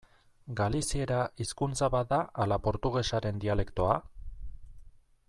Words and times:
Galiziera 0.59 1.19
hizkuntza 1.43 1.89
bat 1.97 2.09
da 2.15 2.19
ala 2.45 2.59
portugesaren 2.69 3.45
dialektoa? 3.45 4.03